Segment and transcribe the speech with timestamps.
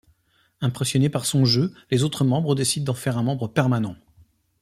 [0.61, 3.95] Impressionné par son jeu, les autres membres décident d'en faire un membre permanent.